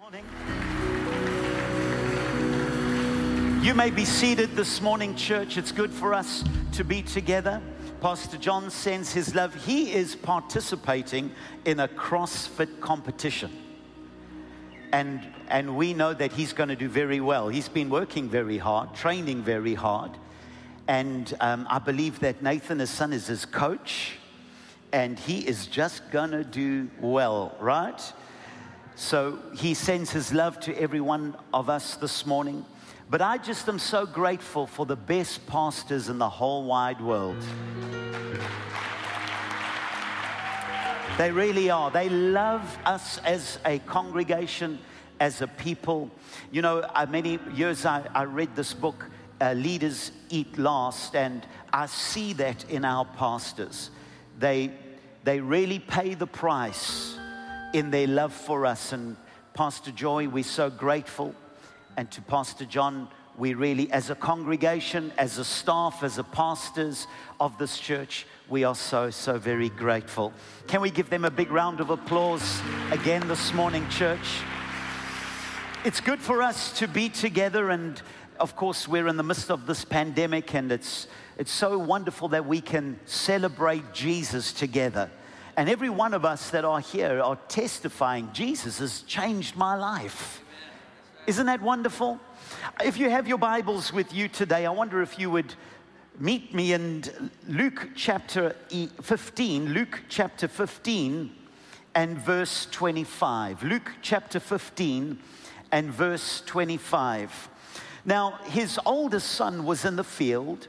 [0.00, 0.24] Morning.
[3.64, 5.56] You may be seated this morning, church.
[5.56, 6.42] It's good for us
[6.72, 7.62] to be together.
[8.00, 9.54] Pastor John sends his love.
[9.54, 11.30] He is participating
[11.64, 13.52] in a CrossFit competition.
[14.92, 17.48] And, and we know that he's going to do very well.
[17.48, 20.10] He's been working very hard, training very hard.
[20.88, 24.16] And um, I believe that Nathan, his son, is his coach.
[24.92, 28.12] And he is just going to do well, right?
[28.96, 32.64] So he sends his love to every one of us this morning.
[33.10, 37.36] But I just am so grateful for the best pastors in the whole wide world.
[41.18, 41.90] They really are.
[41.90, 44.78] They love us as a congregation,
[45.20, 46.10] as a people.
[46.50, 49.06] You know, many years I, I read this book,
[49.40, 53.90] uh, Leaders Eat Last, and I see that in our pastors.
[54.38, 54.72] They,
[55.24, 57.13] they really pay the price
[57.74, 58.92] in their love for us.
[58.92, 59.16] And
[59.52, 61.34] Pastor Joy, we're so grateful.
[61.96, 67.08] And to Pastor John, we really, as a congregation, as a staff, as a pastors
[67.40, 70.32] of this church, we are so, so very grateful.
[70.68, 72.60] Can we give them a big round of applause
[72.92, 74.40] again this morning, church?
[75.84, 78.00] It's good for us to be together, and
[78.38, 82.46] of course, we're in the midst of this pandemic, and it's, it's so wonderful that
[82.46, 85.10] we can celebrate Jesus together.
[85.56, 90.42] And every one of us that are here are testifying Jesus has changed my life.
[91.26, 92.18] Isn't that wonderful?
[92.84, 95.54] If you have your Bibles with you today, I wonder if you would
[96.18, 97.04] meet me in
[97.46, 98.56] Luke chapter
[99.02, 101.32] 15, Luke chapter 15
[101.94, 103.62] and verse 25.
[103.62, 105.18] Luke chapter 15
[105.70, 107.48] and verse 25.
[108.04, 110.66] Now, his oldest son was in the field,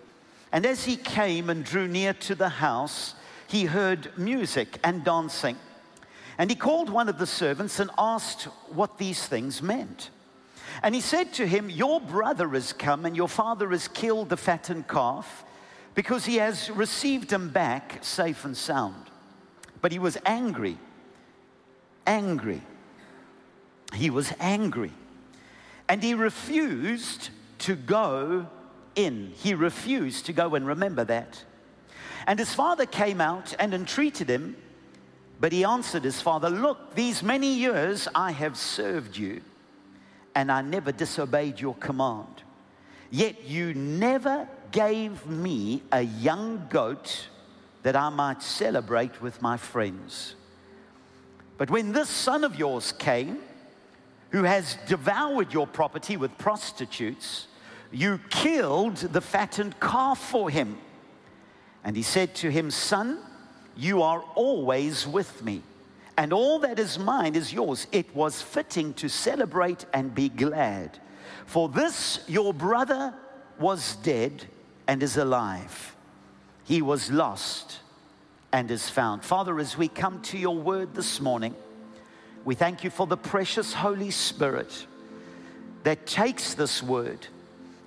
[0.52, 3.16] and as he came and drew near to the house,
[3.48, 5.58] he heard music and dancing.
[6.38, 10.10] And he called one of the servants and asked what these things meant.
[10.84, 14.38] And he said to him, Your brother has come, and your father has killed the
[14.38, 15.46] fattened calf
[15.94, 19.10] because he has received him back safe and sound.
[19.82, 20.78] But he was angry.
[22.06, 22.62] Angry.
[23.94, 24.92] He was angry.
[25.88, 28.48] And he refused to go
[28.96, 29.32] in.
[29.38, 31.44] He refused to go and remember that.
[32.28, 34.58] And his father came out and entreated him,
[35.40, 39.42] but he answered his father, Look, these many years I have served you,
[40.34, 42.44] and I never disobeyed your command.
[43.12, 47.30] Yet you never gave me a young goat
[47.84, 50.36] that I might celebrate with my friends.
[51.58, 53.38] But when this son of yours came,
[54.32, 57.48] who has devoured your property with prostitutes,
[57.92, 60.78] you killed the fattened calf for him.
[61.86, 63.20] And he said to him, Son,
[63.78, 65.62] you are always with me,
[66.18, 67.86] and all that is mine is yours.
[67.92, 70.98] It was fitting to celebrate and be glad.
[71.46, 73.14] For this your brother
[73.60, 74.46] was dead
[74.88, 75.96] and is alive.
[76.64, 77.80] He was lost
[78.52, 79.24] and is found.
[79.24, 81.54] Father, as we come to your word this morning,
[82.46, 84.88] we thank you for the precious Holy Spirit
[85.84, 87.28] that takes this word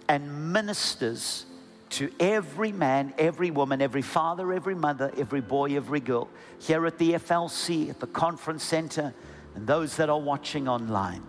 [0.09, 1.47] and ministers
[1.91, 6.28] to every man, every woman, every father, every mother, every boy, every girl,
[6.59, 9.15] here at the FLC, at the conference center,
[9.54, 11.22] and those that are watching online.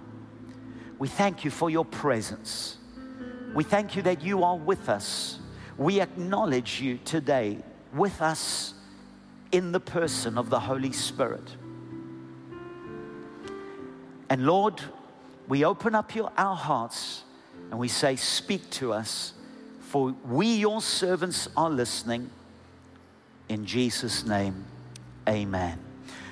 [0.97, 2.77] We thank you for your presence.
[3.53, 5.39] We thank you that you are with us.
[5.77, 7.57] We acknowledge you today
[7.93, 8.73] with us
[9.51, 11.55] in the person of the Holy Spirit.
[14.29, 14.81] And Lord,
[15.47, 17.23] we open up your, our hearts
[17.71, 19.33] and we say, Speak to us
[19.89, 22.29] for we, your servants, are listening.
[23.49, 24.63] In Jesus' name,
[25.27, 25.79] amen.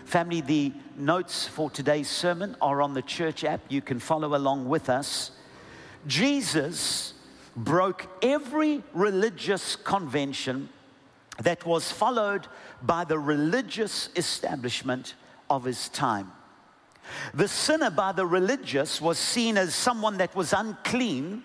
[0.05, 3.61] Family, the notes for today's sermon are on the church app.
[3.67, 5.31] You can follow along with us.
[6.05, 7.15] Jesus
[7.55, 10.69] broke every religious convention
[11.41, 12.47] that was followed
[12.83, 15.15] by the religious establishment
[15.49, 16.31] of his time.
[17.33, 21.41] The sinner by the religious was seen as someone that was unclean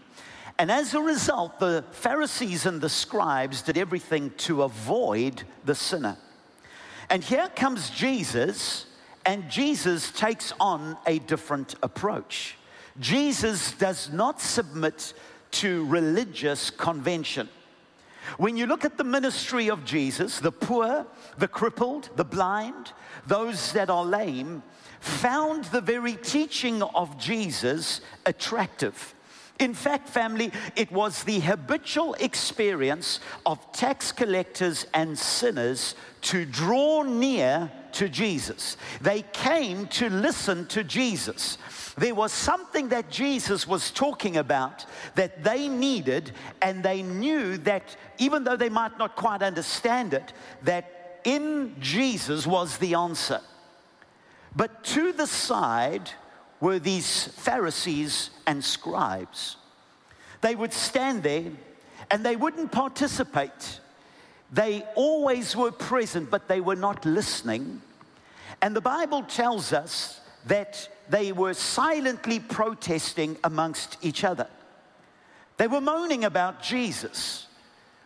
[0.63, 6.17] and as a result, the Pharisees and the scribes did everything to avoid the sinner.
[7.11, 8.87] And here comes Jesus,
[9.27, 12.57] and Jesus takes on a different approach.
[13.01, 15.15] Jesus does not submit
[15.51, 17.49] to religious convention.
[18.37, 21.05] When you look at the ministry of Jesus, the poor,
[21.39, 22.93] the crippled, the blind,
[23.27, 24.63] those that are lame,
[25.01, 29.13] found the very teaching of Jesus attractive.
[29.63, 37.03] In fact, family, it was the habitual experience of tax collectors and sinners to draw
[37.03, 38.77] near to Jesus.
[39.01, 41.59] They came to listen to Jesus.
[41.97, 47.97] There was something that Jesus was talking about that they needed, and they knew that
[48.19, 50.33] even though they might not quite understand it,
[50.63, 53.41] that in Jesus was the answer.
[54.57, 56.11] But to the side
[56.63, 59.57] were these Pharisees and scribes.
[60.43, 61.51] They would stand there
[62.09, 63.81] and they wouldn't participate.
[64.53, 67.83] They always were present, but they were not listening.
[68.61, 74.47] And the Bible tells us that they were silently protesting amongst each other.
[75.57, 77.49] They were moaning about Jesus.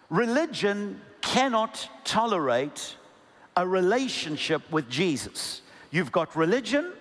[0.09, 2.97] Religion cannot tolerate
[3.55, 5.61] a relationship with Jesus.
[5.91, 6.95] You've got religion,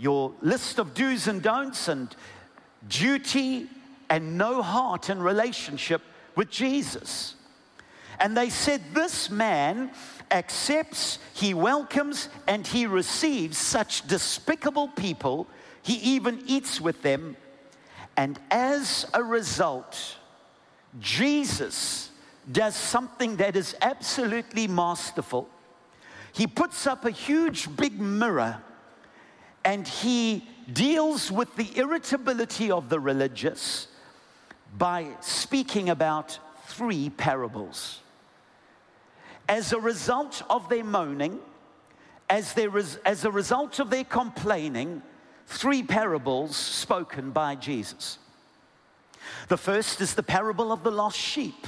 [0.00, 2.14] your list of do's and don'ts, and
[2.88, 3.68] duty,
[4.08, 6.02] and no heart in relationship
[6.34, 7.36] with Jesus.
[8.18, 9.90] And they said, This man
[10.30, 15.46] accepts, he welcomes, and he receives such despicable people.
[15.82, 17.36] He even eats with them.
[18.16, 20.16] And as a result,
[20.98, 22.10] Jesus
[22.50, 25.48] does something that is absolutely masterful.
[26.32, 28.62] He puts up a huge big mirror
[29.64, 33.88] and he deals with the irritability of the religious
[34.76, 38.00] by speaking about three parables.
[39.48, 41.40] As a result of their moaning,
[42.28, 42.56] as,
[43.04, 45.02] as a result of their complaining,
[45.46, 48.18] three parables spoken by Jesus.
[49.48, 51.66] The first is the parable of the lost sheep.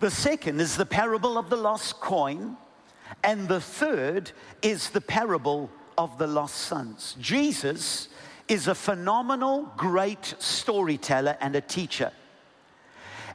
[0.00, 2.56] The second is the parable of the lost coin.
[3.22, 4.32] And the third
[4.62, 7.16] is the parable of the lost sons.
[7.20, 8.08] Jesus
[8.48, 12.12] is a phenomenal, great storyteller and a teacher.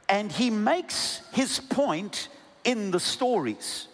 [0.08, 2.28] And he makes his point
[2.64, 3.86] in the stories.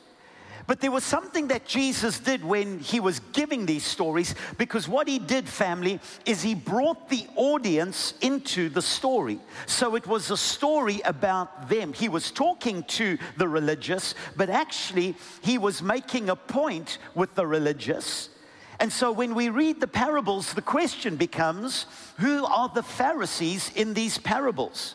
[0.66, 5.06] But there was something that Jesus did when he was giving these stories, because what
[5.06, 9.38] he did, family, is he brought the audience into the story.
[9.66, 11.92] So it was a story about them.
[11.92, 17.46] He was talking to the religious, but actually he was making a point with the
[17.46, 18.30] religious.
[18.78, 21.87] And so when we read the parables, the question becomes
[22.19, 24.94] who are the Pharisees in these parables?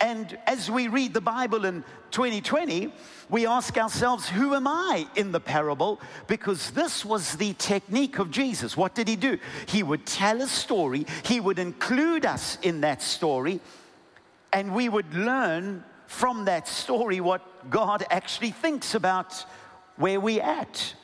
[0.00, 2.92] And as we read the Bible in 2020,
[3.28, 6.00] we ask ourselves, who am I in the parable?
[6.26, 8.76] Because this was the technique of Jesus.
[8.76, 9.38] What did he do?
[9.66, 13.60] He would tell a story, he would include us in that story,
[14.52, 19.44] and we would learn from that story what God actually thinks about
[19.96, 20.94] where we're at.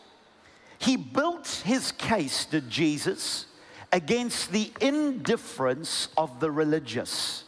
[0.81, 3.47] He built his case, did Jesus,
[3.93, 7.45] against the indifference of the religious.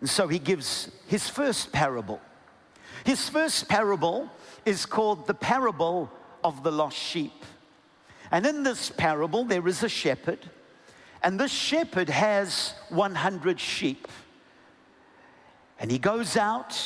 [0.00, 2.20] And so he gives his first parable.
[3.04, 4.30] His first parable
[4.64, 6.10] is called the parable
[6.42, 7.44] of the lost sheep.
[8.30, 10.50] And in this parable, there is a shepherd,
[11.22, 14.08] and this shepherd has 100 sheep.
[15.78, 16.80] And he goes out,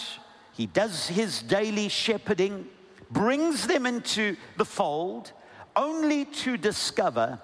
[0.53, 2.67] he does his daily shepherding,
[3.11, 5.33] brings them into the fold,
[5.77, 7.41] only to discover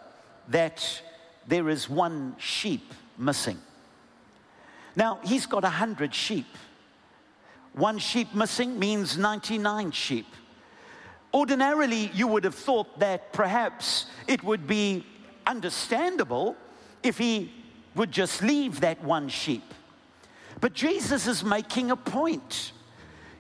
[0.49, 1.03] that
[1.47, 3.59] there is one sheep missing.
[4.95, 6.47] Now, he's got a hundred sheep.
[7.75, 10.27] One sheep missing means 99 sheep.
[11.35, 15.05] Ordinarily, you would have thought that perhaps it would be
[15.47, 16.57] understandable
[17.03, 17.53] if he
[17.95, 19.75] would just leave that one sheep.
[20.61, 22.73] But Jesus is making a point.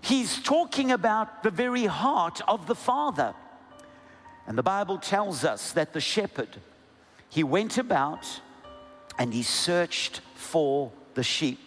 [0.06, 3.34] He's talking about the very heart of the Father.
[4.46, 6.58] And the Bible tells us that the shepherd,
[7.28, 8.40] he went about
[9.18, 11.58] and he searched for the sheep.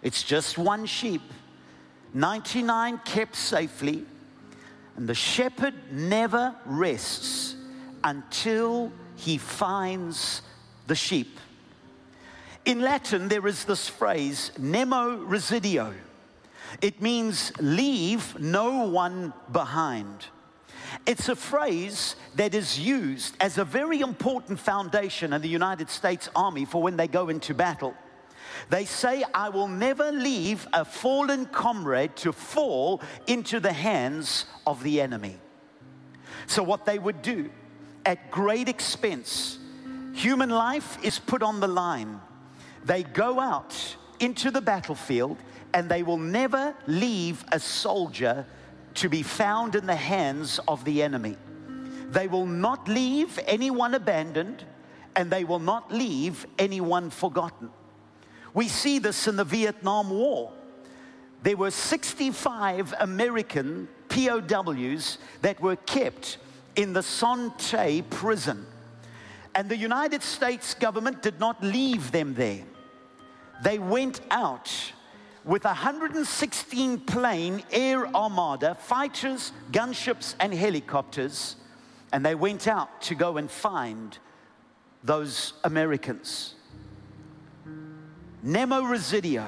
[0.00, 1.22] It's just one sheep,
[2.14, 4.04] 99 kept safely,
[4.96, 7.56] and the shepherd never rests
[8.04, 10.42] until he finds
[10.86, 11.36] the sheep.
[12.64, 15.92] In Latin, there is this phrase, nemo resideo.
[16.80, 20.26] It means leave no one behind.
[21.06, 26.28] It's a phrase that is used as a very important foundation in the United States
[26.34, 27.94] Army for when they go into battle.
[28.70, 34.82] They say, I will never leave a fallen comrade to fall into the hands of
[34.82, 35.36] the enemy.
[36.46, 37.50] So, what they would do
[38.04, 39.58] at great expense,
[40.14, 42.20] human life is put on the line.
[42.84, 45.36] They go out into the battlefield
[45.74, 48.46] and they will never leave a soldier
[48.94, 51.36] to be found in the hands of the enemy.
[52.10, 54.64] They will not leave anyone abandoned
[55.14, 57.70] and they will not leave anyone forgotten.
[58.54, 60.52] We see this in the Vietnam War.
[61.42, 66.38] There were 65 American POWs that were kept
[66.74, 68.66] in the Son Tay prison.
[69.54, 72.64] And the United States government did not leave them there.
[73.62, 74.92] They went out
[75.44, 81.56] with 116 plane air armada, fighters, gunships, and helicopters,
[82.12, 84.18] and they went out to go and find
[85.02, 86.54] those Americans.
[88.42, 89.46] Nemo Resideo,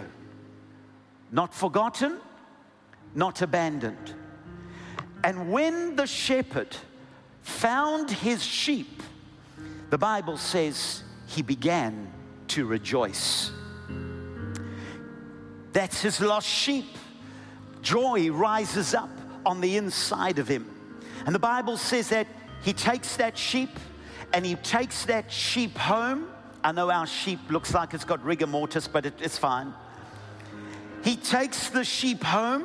[1.31, 2.19] not forgotten,
[3.15, 4.15] not abandoned.
[5.23, 6.77] And when the shepherd
[7.43, 9.03] found his sheep,
[9.91, 12.13] the Bible says he began
[12.49, 13.53] to rejoice.
[15.73, 16.87] That's his lost sheep.
[17.83, 19.11] Joy rises up
[19.47, 20.69] on the inside of him.
[21.27, 22.27] And the Bible says that
[22.63, 23.71] he takes that sheep
[24.33, 26.29] and he takes that sheep home.
[26.63, 29.73] I know our sheep looks like it's got rigor mortis, but it, it's fine.
[31.03, 32.65] He takes the sheep home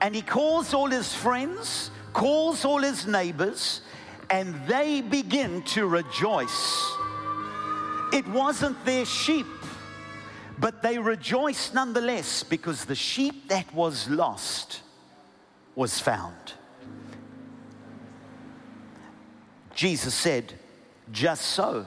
[0.00, 3.80] and he calls all his friends, calls all his neighbors,
[4.30, 6.92] and they begin to rejoice.
[8.12, 9.46] It wasn't their sheep,
[10.60, 14.82] but they rejoiced nonetheless because the sheep that was lost
[15.74, 16.54] was found.
[19.74, 20.54] Jesus said,
[21.12, 21.86] Just so,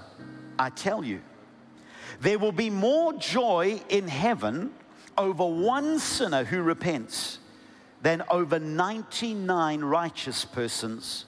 [0.57, 1.21] I tell you,
[2.21, 4.71] there will be more joy in heaven
[5.17, 7.39] over one sinner who repents
[8.01, 11.25] than over 99 righteous persons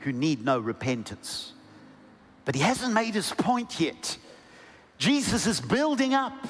[0.00, 1.52] who need no repentance.
[2.44, 4.16] But he hasn't made his point yet.
[4.98, 6.46] Jesus is building up.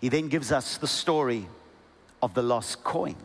[0.00, 1.48] He then gives us the story
[2.22, 3.16] of the lost coin.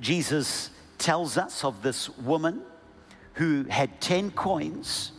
[0.00, 2.62] Jesus tells us of this woman
[3.34, 5.12] who had 10 coins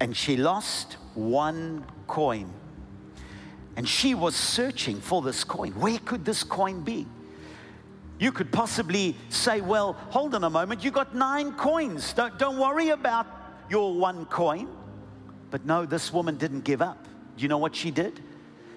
[0.00, 2.50] and she lost one coin.
[3.76, 5.72] And she was searching for this coin.
[5.72, 7.06] Where could this coin be?
[8.18, 12.12] You could possibly say, well, hold on a moment, you got nine coins.
[12.12, 13.26] Don't, don't worry about
[13.68, 14.68] your one coin.
[15.50, 17.04] But no, this woman didn't give up.
[17.36, 18.20] Do you know what she did?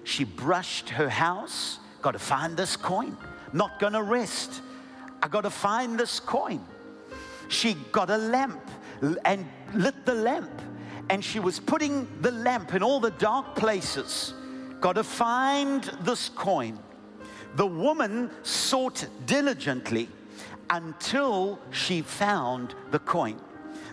[0.08, 3.14] She brushed her house, got to find this coin.
[3.52, 4.62] Not to rest.
[5.22, 6.64] I got to find this coin.
[7.48, 8.58] She got a lamp
[9.26, 10.50] and lit the lamp.
[11.10, 14.32] And she was putting the lamp in all the dark places.
[14.80, 16.78] Got to find this coin.
[17.56, 20.08] The woman sought diligently
[20.70, 23.38] until she found the coin.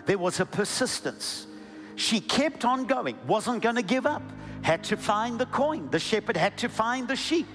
[0.06, 1.46] There was a persistence.
[1.94, 4.22] She kept on going, wasn't going to give up,
[4.66, 5.88] had to find the coin.
[5.92, 7.46] The shepherd had to find the sheep.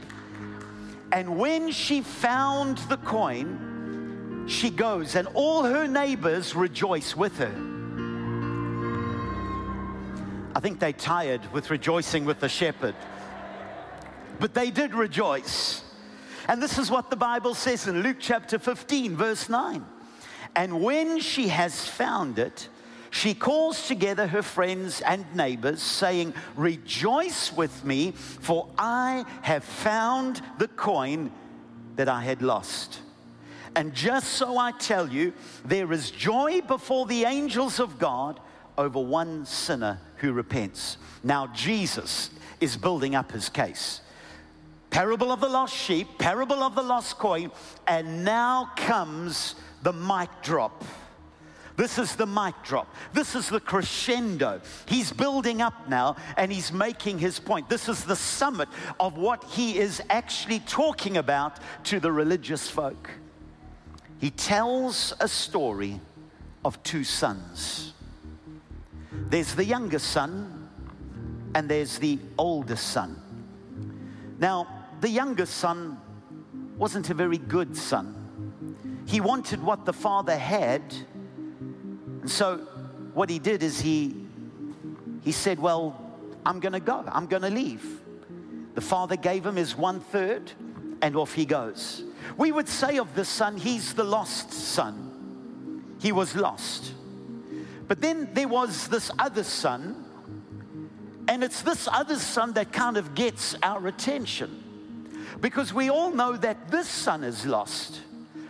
[1.12, 7.54] And when she found the coin, she goes, and all her neighbors rejoice with her.
[10.56, 12.96] I think they tired with rejoicing with the shepherd.
[14.40, 15.84] But they did rejoice.
[16.48, 19.86] And this is what the Bible says in Luke chapter 15, verse 9.
[20.56, 22.70] And when she has found it,
[23.12, 30.42] she calls together her friends and neighbors, saying, Rejoice with me, for I have found
[30.58, 31.30] the coin
[31.98, 33.02] that I had lost.
[33.76, 35.34] And just so I tell you,
[35.66, 38.40] there is joy before the angels of God
[38.78, 40.98] over one sinner who repents.
[41.22, 42.30] Now, Jesus
[42.62, 44.02] is building up his case
[44.90, 47.50] parable of the lost sheep, parable of the lost coin,
[47.88, 50.84] and now comes the mic drop.
[51.82, 52.94] This is the mic drop.
[53.12, 54.62] This is the crescendo.
[54.86, 57.70] He's building up now and he's making his point.
[57.70, 58.70] This is the summit
[59.00, 63.10] of what he is actually talking about to the religious folk.
[64.20, 66.00] He tells a story
[66.64, 67.94] of two sons.
[69.12, 70.70] There's the youngest son
[71.56, 73.20] and there's the oldest son.
[74.38, 74.68] Now,
[75.00, 76.00] the youngest son
[76.78, 78.22] wasn't a very good son.
[79.08, 80.84] He wanted what the father had.
[82.22, 82.58] And so
[83.14, 84.16] what he did is he
[85.24, 86.00] he said, "Well,
[86.46, 87.04] I'm going to go.
[87.08, 88.02] I'm going to leave."
[88.74, 90.52] The father gave him his one third,
[91.02, 92.04] and off he goes.
[92.38, 95.96] We would say of the son, he's the lost son.
[96.00, 96.94] He was lost.
[97.88, 100.06] But then there was this other son,
[101.28, 104.64] and it's this other son that kind of gets our attention.
[105.42, 108.00] Because we all know that this son is lost.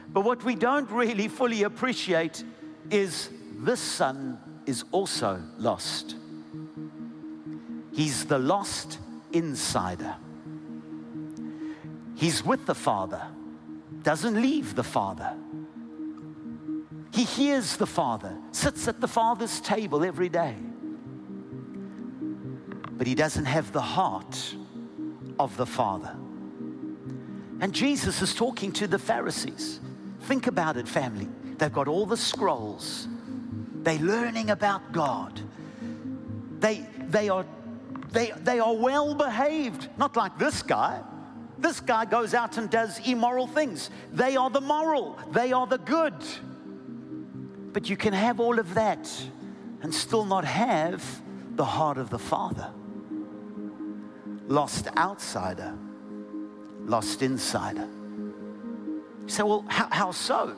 [0.09, 2.43] But what we don't really fully appreciate
[2.89, 3.29] is
[3.63, 6.15] this son is also lost.
[7.93, 8.99] He's the lost
[9.31, 10.15] insider.
[12.15, 13.21] He's with the Father,
[14.03, 15.33] doesn't leave the Father.
[17.13, 20.55] He hears the Father, sits at the Father's table every day.
[22.91, 24.55] But he doesn't have the heart
[25.39, 26.15] of the Father.
[27.59, 29.79] And Jesus is talking to the Pharisees.
[30.21, 31.27] Think about it, family.
[31.57, 33.07] They've got all the scrolls,
[33.83, 35.41] They're learning about God.
[36.59, 37.45] They, they, are,
[38.11, 41.01] they, they are well behaved, not like this guy.
[41.57, 43.89] This guy goes out and does immoral things.
[44.11, 46.15] They are the moral, they are the good.
[47.73, 49.09] But you can have all of that
[49.81, 51.03] and still not have
[51.55, 52.69] the heart of the Father.
[54.47, 55.73] Lost outsider,
[56.85, 57.87] lost insider.
[59.23, 60.55] You say, well, how, how so?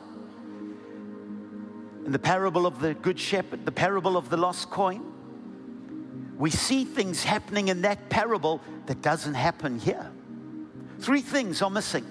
[2.04, 5.12] In the parable of the Good Shepherd, the parable of the lost coin,
[6.36, 10.10] we see things happening in that parable that doesn't happen here.
[10.98, 12.04] Three things are missing.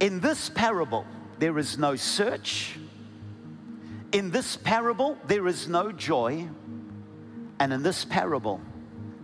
[0.00, 1.06] In this parable,
[1.38, 2.78] there is no search.
[4.12, 6.48] In this parable, there is no joy.
[7.60, 8.60] And in this parable,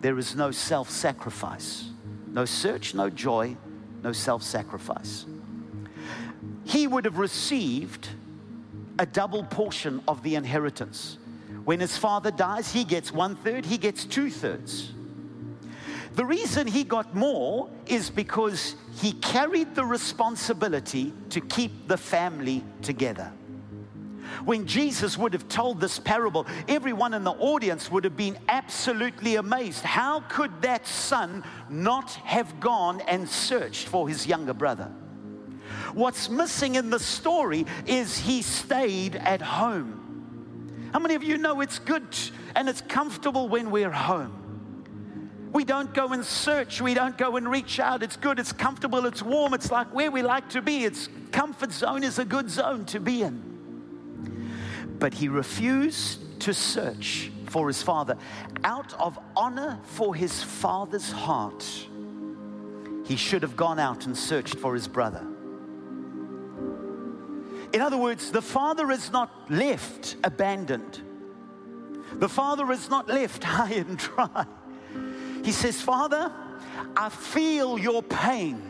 [0.00, 1.90] there is no self sacrifice.
[2.26, 3.56] No search, no joy,
[4.02, 5.26] no self sacrifice.
[6.64, 8.08] He would have received
[8.98, 11.18] a double portion of the inheritance.
[11.64, 14.92] When his father dies, he gets one third, he gets two thirds.
[16.14, 22.62] The reason he got more is because he carried the responsibility to keep the family
[22.82, 23.32] together.
[24.44, 29.36] When Jesus would have told this parable, everyone in the audience would have been absolutely
[29.36, 29.82] amazed.
[29.82, 34.90] How could that son not have gone and searched for his younger brother?
[35.94, 40.90] What's missing in the story is he stayed at home.
[40.92, 42.04] How many of you know it's good
[42.54, 44.40] and it's comfortable when we're home?
[45.52, 46.80] We don't go and search.
[46.80, 48.02] We don't go and reach out.
[48.02, 48.40] It's good.
[48.40, 49.06] It's comfortable.
[49.06, 49.54] It's warm.
[49.54, 50.84] It's like where we like to be.
[50.84, 54.50] It's comfort zone is a good zone to be in.
[54.98, 58.16] But he refused to search for his father.
[58.64, 61.64] Out of honor for his father's heart,
[63.04, 65.24] he should have gone out and searched for his brother.
[67.74, 71.02] In other words, the father is not left abandoned.
[72.12, 74.46] The father is not left high and dry.
[75.44, 76.30] He says, Father,
[76.96, 78.62] I feel your pain.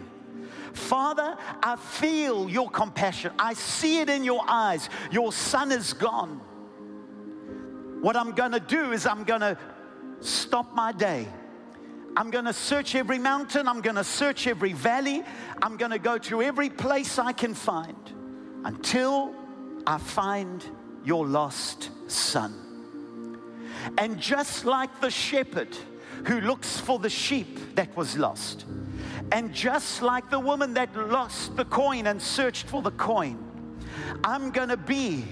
[0.73, 3.33] Father, I feel your compassion.
[3.39, 4.89] I see it in your eyes.
[5.11, 6.41] Your son is gone.
[8.01, 9.59] What I'm going to do is I'm going to
[10.21, 11.29] stop my day.
[12.17, 13.69] I'm going to search every mountain.
[13.69, 15.23] I'm going to search every valley.
[15.61, 18.14] I'm going to go to every place I can find
[18.65, 19.35] until
[19.87, 20.65] I find
[21.05, 22.61] your lost son.
[23.99, 25.77] And just like the shepherd
[26.27, 28.65] who looks for the sheep that was lost,
[29.33, 33.39] and just like the woman that lost the coin and searched for the coin,
[34.23, 35.25] I'm going to be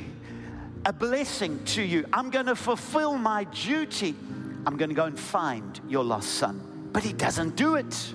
[0.85, 2.05] a blessing to you.
[2.12, 4.14] I'm going to fulfill my duty.
[4.66, 6.90] I'm going to go and find your lost son.
[6.92, 8.12] But he doesn't do it.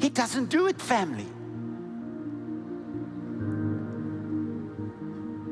[0.00, 1.26] He doesn't do it, family.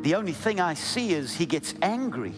[0.02, 2.34] The only thing I see is he gets angry.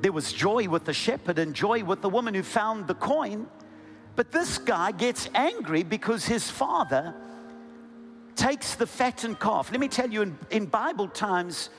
[0.00, 3.48] There was joy with the shepherd and joy with the woman who found the coin.
[4.16, 7.14] But this guy gets angry because his father
[8.34, 9.70] takes the fattened calf.
[9.70, 11.70] Let me tell you, in, in Bible times,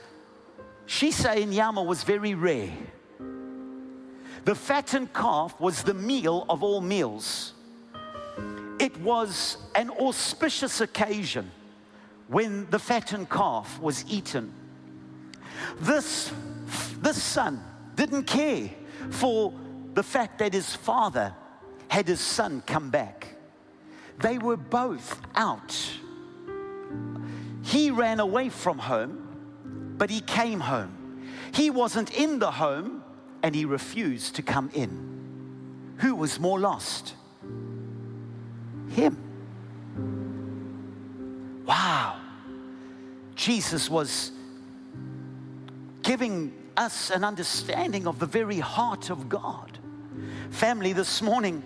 [0.86, 2.72] Shisa nyama was very rare.
[4.44, 7.54] The fattened calf was the meal of all meals.
[8.78, 11.50] It was an auspicious occasion
[12.30, 14.52] when the fattened calf was eaten.
[15.80, 16.32] This,
[17.02, 17.60] this son
[17.96, 18.70] didn't care
[19.10, 19.52] for
[19.94, 21.34] the fact that his father
[21.88, 23.34] had his son come back.
[24.18, 25.76] They were both out.
[27.64, 31.26] He ran away from home, but he came home.
[31.52, 33.02] He wasn't in the home,
[33.42, 35.96] and he refused to come in.
[35.98, 37.14] Who was more lost?
[38.90, 39.29] Him.
[43.40, 44.32] Jesus was
[46.02, 49.78] giving us an understanding of the very heart of God.
[50.50, 51.62] Family, this morning,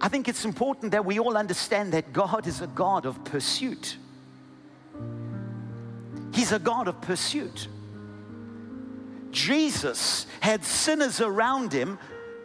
[0.00, 3.96] I think it's important that we all understand that God is a God of pursuit.
[6.34, 7.68] He's a God of pursuit.
[9.30, 11.96] Jesus had sinners around him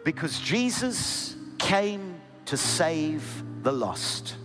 [0.04, 4.36] because Jesus came to save the lost.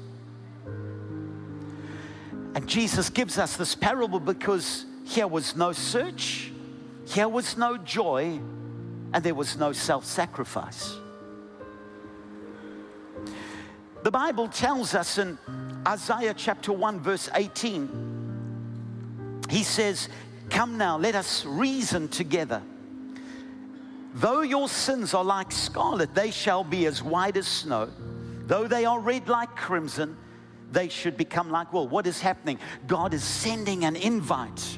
[2.56, 6.52] And Jesus gives us this parable because here was no search,
[7.08, 8.40] here was no joy,
[9.14, 10.96] and there was no self sacrifice.
[14.04, 15.38] The Bible tells us in
[15.88, 20.10] Isaiah chapter 1, verse 18, he says,
[20.50, 22.62] Come now, let us reason together.
[24.16, 27.90] Though your sins are like scarlet, they shall be as white as snow.
[28.48, 30.18] Though they are red like crimson,
[30.72, 31.88] they should become like wool.
[31.88, 32.60] What is happening?
[32.88, 34.78] God is sending an invite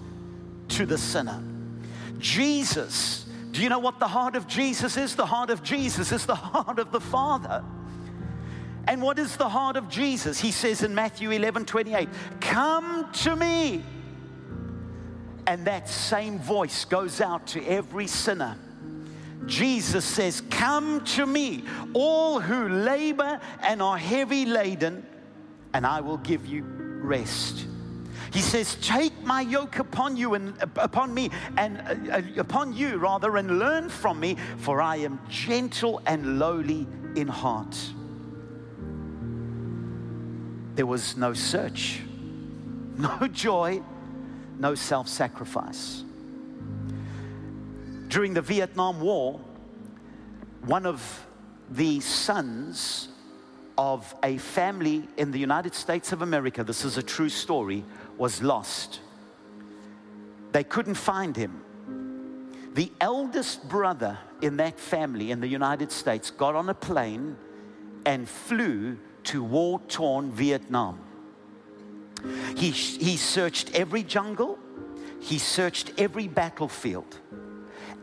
[0.69, 1.41] to the sinner.
[2.17, 5.15] Jesus, do you know what the heart of Jesus is?
[5.15, 7.63] The heart of Jesus is the heart of the Father.
[8.87, 10.39] And what is the heart of Jesus?
[10.39, 12.09] He says in Matthew 11 28,
[12.41, 13.83] Come to me.
[15.45, 18.57] And that same voice goes out to every sinner.
[19.45, 25.05] Jesus says, Come to me, all who labor and are heavy laden,
[25.73, 26.63] and I will give you
[27.01, 27.65] rest.
[28.31, 31.77] He says, Take my yoke upon you and upon me, and
[32.09, 36.87] uh, uh, upon you rather, and learn from me, for I am gentle and lowly
[37.15, 37.77] in heart.
[40.75, 42.01] There was no search,
[42.97, 43.83] no joy,
[44.57, 46.03] no self sacrifice.
[48.07, 49.39] During the Vietnam War,
[50.65, 51.27] one of
[51.69, 53.09] the sons
[53.77, 57.83] of a family in the United States of America, this is a true story,
[58.17, 58.99] was lost.
[60.51, 61.63] They couldn't find him.
[62.73, 67.37] The eldest brother in that family in the United States got on a plane
[68.05, 70.99] and flew to war torn Vietnam.
[72.55, 74.57] He, he searched every jungle,
[75.19, 77.19] he searched every battlefield,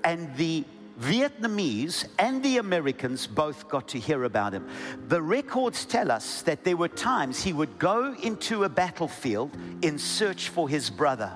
[0.04, 0.64] and the
[1.00, 4.68] Vietnamese and the Americans both got to hear about him.
[5.08, 9.98] The records tell us that there were times he would go into a battlefield in
[9.98, 11.32] search for his brother.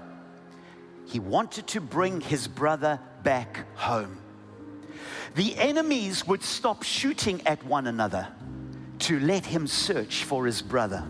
[1.07, 4.18] He wanted to bring his brother back home.
[5.35, 8.29] The enemies would stop shooting at one another
[9.00, 11.05] to let him search for his brother.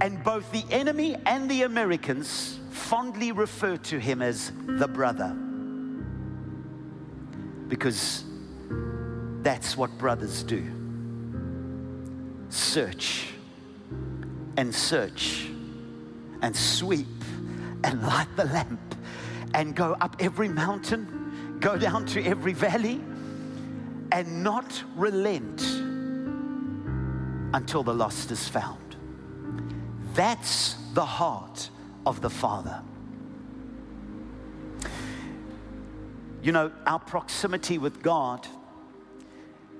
[0.00, 5.36] And both the enemy and the Americans fondly refer to him as the brother
[7.68, 8.24] because
[9.42, 10.64] that's what brothers do
[12.50, 13.28] search
[14.56, 15.48] and search
[16.42, 17.06] and sweep
[17.84, 18.80] and light the lamp
[19.54, 23.00] and go up every mountain, go down to every valley,
[24.12, 25.60] and not relent
[27.54, 28.96] until the lost is found.
[30.14, 31.70] That's the heart
[32.06, 32.82] of the Father.
[36.42, 38.46] You know, our proximity with God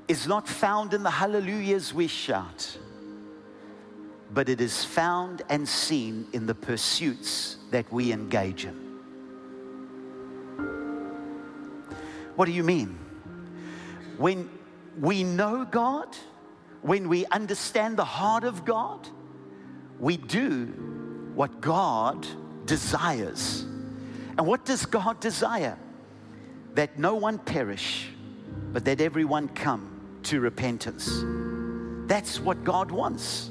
[0.08, 2.78] is not found in the hallelujahs we shout,
[4.32, 8.88] but it is found and seen in the pursuits that we engage in.
[12.34, 12.98] What do you mean?
[14.16, 14.48] When
[14.98, 16.08] we know God,
[16.82, 19.08] when we understand the heart of God,
[19.98, 20.66] we do
[21.34, 22.26] what God
[22.64, 23.62] desires.
[24.36, 25.78] And what does God desire?
[26.78, 28.08] That no one perish,
[28.72, 31.24] but that everyone come to repentance.
[32.06, 33.50] That's what God wants.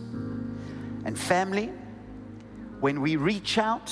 [1.04, 1.74] And family,
[2.80, 3.92] when we reach out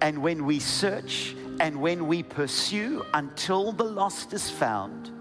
[0.00, 5.12] and when we search and when we pursue until the lost is found,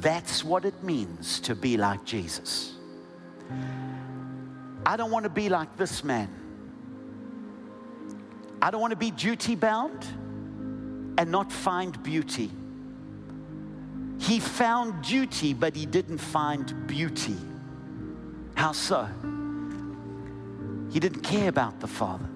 [0.00, 2.74] that's what it means to be like Jesus.
[4.86, 6.30] I don't want to be like this man.
[8.62, 10.06] I don't want to be duty bound
[11.18, 12.50] and not find beauty.
[14.18, 17.36] He found duty, but he didn't find beauty.
[18.54, 19.08] How so?
[20.90, 22.26] He didn't care about the Father.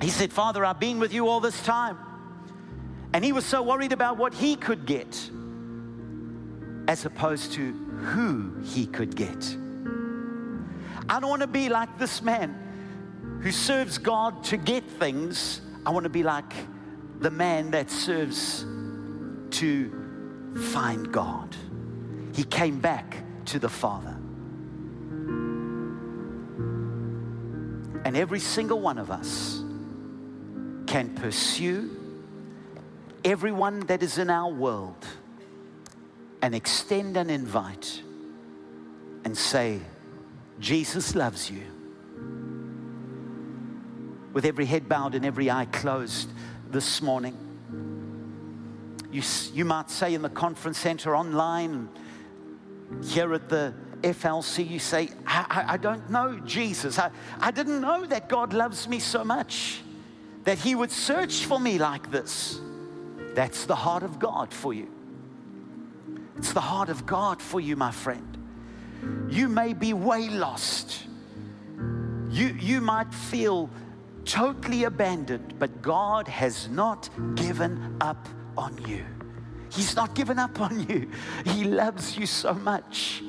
[0.00, 1.98] He said, Father, I've been with you all this time.
[3.12, 5.30] And he was so worried about what he could get
[6.86, 9.56] as opposed to who he could get.
[11.08, 15.60] I don't want to be like this man who serves God to get things.
[15.84, 16.52] I want to be like
[17.20, 18.64] the man that serves
[19.50, 19.92] to
[20.72, 21.54] find God.
[22.34, 24.16] He came back to the Father.
[28.04, 29.62] And every single one of us
[30.86, 31.90] can pursue
[33.24, 35.06] everyone that is in our world
[36.40, 38.02] and extend an invite
[39.24, 39.80] and say,
[40.58, 41.64] Jesus loves you.
[44.32, 46.30] With every head bowed and every eye closed,
[46.70, 47.36] this morning.
[49.10, 51.88] You, you might say in the conference center online,
[53.02, 56.98] here at the FLC, you say, I, I, I don't know Jesus.
[56.98, 59.80] I, I didn't know that God loves me so much,
[60.44, 62.60] that He would search for me like this.
[63.34, 64.88] That's the heart of God for you.
[66.36, 68.36] It's the heart of God for you, my friend.
[69.28, 71.04] You may be way lost.
[72.30, 73.70] You, you might feel
[74.30, 79.04] totally abandoned, but God has not given up on you.
[79.70, 81.10] He's not given up on you.
[81.44, 83.22] He loves you so much.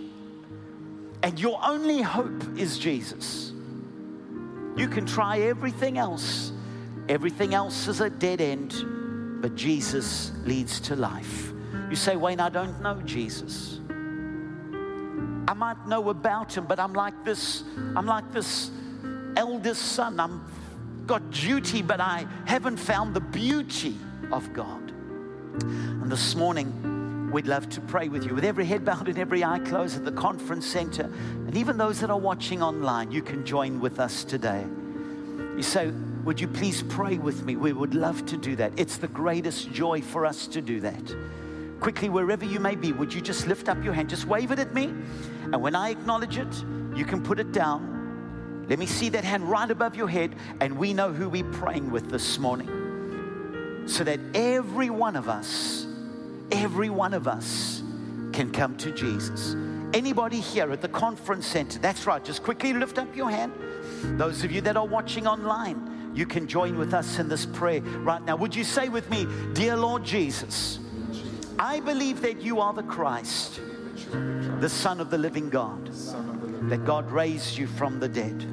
[1.23, 3.51] And your only hope is Jesus.
[4.75, 6.51] You can try everything else
[7.11, 8.73] Everything else is a dead end,
[9.41, 11.51] but Jesus leads to life.
[11.89, 13.81] You say, Wayne, I don't know Jesus.
[15.47, 17.63] I might know about him, but I'm like this,
[17.97, 18.71] I'm like this
[19.35, 20.21] eldest son.
[20.21, 20.45] I'm
[21.05, 23.97] got duty, but I haven't found the beauty
[24.31, 24.91] of God.
[25.61, 29.43] And this morning, we'd love to pray with you with every head bowed and every
[29.43, 31.03] eye closed at the conference center.
[31.03, 34.65] And even those that are watching online, you can join with us today.
[35.61, 37.55] So, Would you please pray with me?
[37.55, 38.73] We would love to do that.
[38.77, 41.15] It's the greatest joy for us to do that.
[41.79, 44.09] Quickly, wherever you may be, would you just lift up your hand?
[44.09, 44.93] Just wave it at me.
[45.51, 46.63] And when I acknowledge it,
[46.95, 47.90] you can put it down.
[48.71, 51.91] Let me see that hand right above your head, and we know who we're praying
[51.91, 53.83] with this morning.
[53.85, 55.85] So that every one of us,
[56.53, 57.83] every one of us
[58.31, 59.57] can come to Jesus.
[59.93, 63.51] Anybody here at the conference center, that's right, just quickly lift up your hand.
[64.17, 67.81] Those of you that are watching online, you can join with us in this prayer
[67.81, 68.37] right now.
[68.37, 70.79] Would you say with me, Dear Lord Jesus,
[71.59, 73.59] I believe that you are the Christ,
[74.59, 75.89] the Son of the living God,
[76.69, 78.45] that God raised you from the dead.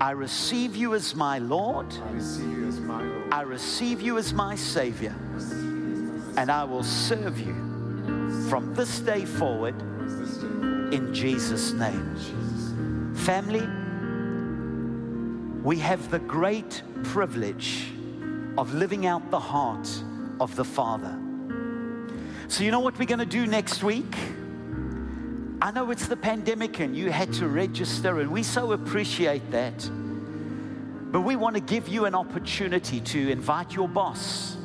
[0.00, 1.86] I receive you as my Lord.
[3.30, 5.14] I receive you as my Savior.
[6.36, 7.54] And I will serve you
[8.48, 9.78] from this day forward
[10.92, 13.14] in Jesus' name.
[13.14, 13.66] Family,
[15.62, 17.88] we have the great privilege
[18.56, 19.88] of living out the heart
[20.40, 21.18] of the Father.
[22.50, 24.12] So, you know what we're going to do next week?
[25.62, 29.88] I know it's the pandemic and you had to register, and we so appreciate that.
[31.12, 34.56] But we want to give you an opportunity to invite your boss,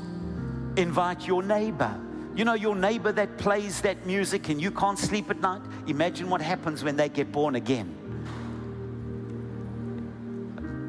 [0.78, 1.96] invite your neighbor.
[2.36, 5.62] You know, your neighbor that plays that music and you can't sleep at night?
[5.86, 7.96] Imagine what happens when they get born again.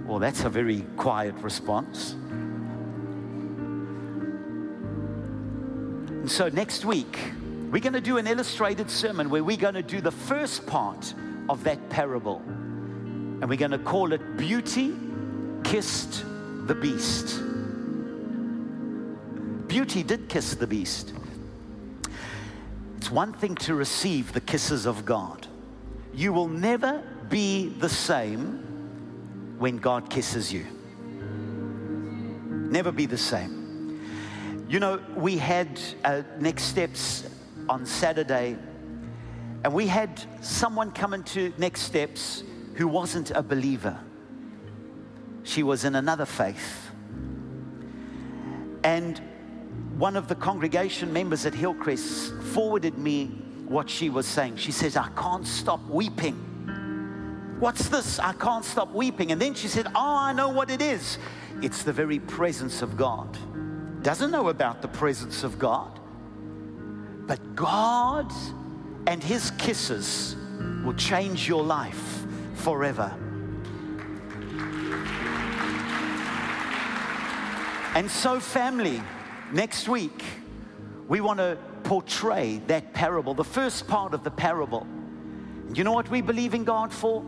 [0.07, 2.17] Well, that's a very quiet response.
[6.27, 7.21] And so next week,
[7.71, 11.15] we're going to do an illustrated sermon where we're going to do the first part
[11.49, 12.43] of that parable.
[12.45, 14.93] And we're going to call it Beauty
[15.63, 16.25] Kissed
[16.67, 17.41] the Beast.
[19.69, 21.13] Beauty did kiss the beast.
[22.97, 25.47] It's one thing to receive the kisses of God.
[26.13, 30.67] You will never be the same when God kisses you.
[32.69, 33.56] Never be the same.
[34.69, 37.29] You know, we had uh, next steps
[37.69, 38.57] on Saturday,
[39.65, 42.43] and we had someone come into next steps
[42.75, 43.99] who wasn't a believer.
[45.45, 46.91] She was in another faith.
[48.83, 49.21] And
[49.99, 53.27] one of the congregation members at Hillcrest forwarded me
[53.69, 54.57] what she was saying.
[54.57, 56.47] She says, I can't stop weeping
[57.59, 58.19] What's this?
[58.19, 59.33] I can't stop weeping.
[59.33, 61.19] And then she said, Oh, I know what it is.
[61.63, 63.37] It's the very presence of God.
[64.07, 65.99] Doesn't know about the presence of God.
[67.27, 68.33] But God
[69.09, 70.37] and His kisses
[70.85, 73.13] will change your life forever.
[77.97, 79.03] And so, family,
[79.53, 80.23] next week,
[81.09, 84.87] we want to portray that parable, the first part of the parable.
[85.75, 87.25] You know what we believe in God for?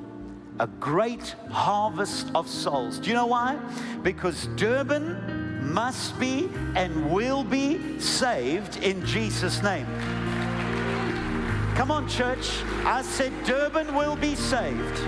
[0.60, 2.98] a great harvest of souls.
[2.98, 3.56] Do you know why?
[4.02, 9.86] Because Durban must be and will be saved in Jesus' name.
[11.74, 12.62] Come on, church.
[12.84, 15.00] I said Durban will be saved.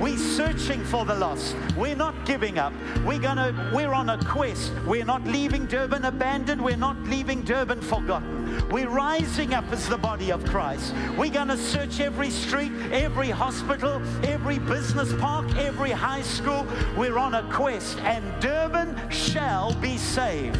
[0.00, 1.56] We're searching for the lost.
[1.76, 2.72] We're not giving up.
[3.04, 4.72] We're gonna we're on a quest.
[4.86, 6.62] We're not leaving Durban abandoned.
[6.62, 8.35] We're not leaving Durban forgotten.
[8.70, 10.94] We're rising up as the body of Christ.
[11.16, 16.66] We're gonna search every street, every hospital, every business park, every high school.
[16.96, 20.58] We're on a quest, and Durban shall be saved.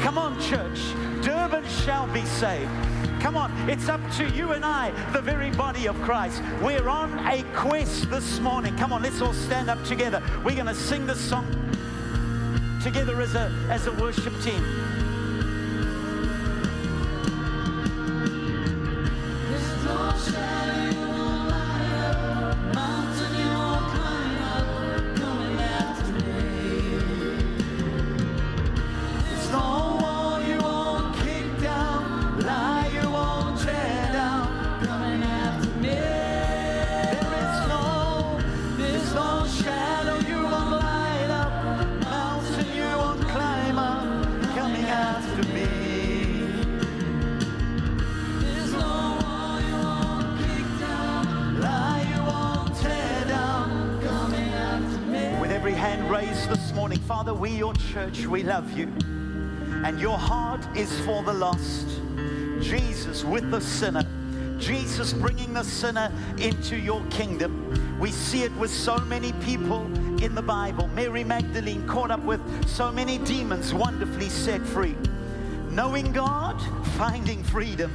[0.00, 0.80] Come on, church.
[1.22, 2.70] Durban shall be saved.
[3.24, 6.42] Come on, it's up to you and I, the very body of Christ.
[6.60, 8.76] We're on a quest this morning.
[8.76, 10.22] Come on, let's all stand up together.
[10.44, 11.46] We're going to sing this song
[12.82, 14.62] together as a, as a worship team.
[20.30, 20.53] shine.
[57.94, 58.92] Church, we love you.
[59.84, 61.86] And your heart is for the lost.
[62.60, 64.04] Jesus with the sinner.
[64.58, 67.96] Jesus bringing the sinner into your kingdom.
[68.00, 69.84] We see it with so many people
[70.20, 70.88] in the Bible.
[70.88, 74.96] Mary Magdalene caught up with so many demons, wonderfully set free.
[75.70, 76.60] Knowing God,
[76.96, 77.92] finding freedom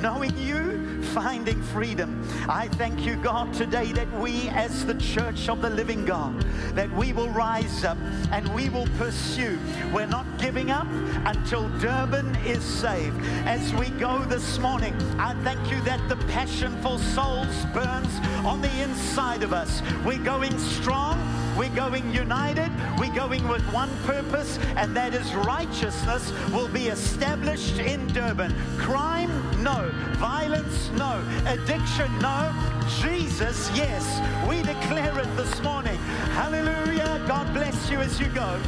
[0.00, 0.79] knowing you,
[1.14, 2.24] finding freedom.
[2.48, 6.40] I thank you, God, today that we, as the church of the living God,
[6.74, 7.98] that we will rise up
[8.30, 9.58] and we will pursue.
[9.92, 10.86] We're not giving up
[11.26, 13.20] until Durban is saved.
[13.44, 18.60] As we go this morning, I thank you that the passion for souls burns on
[18.60, 19.82] the inside of us.
[20.04, 21.18] We're going strong.
[21.58, 22.70] We're going united.
[22.98, 28.54] We're going with one purpose, and that is righteousness will be established in Durban.
[28.78, 29.30] Crime,
[29.62, 29.90] no.
[30.16, 31.22] Violence, no.
[31.46, 32.52] Addiction, no.
[33.00, 34.20] Jesus, yes.
[34.48, 35.96] We declare it this morning.
[36.34, 37.22] Hallelujah.
[37.26, 38.60] God bless you as you go.